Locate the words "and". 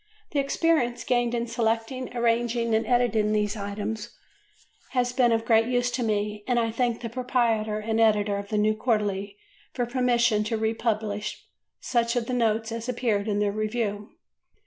2.73-2.87, 6.47-6.57, 7.77-8.01